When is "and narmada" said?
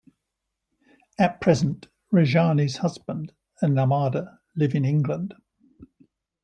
3.61-4.39